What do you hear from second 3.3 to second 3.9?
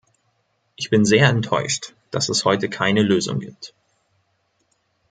gibt.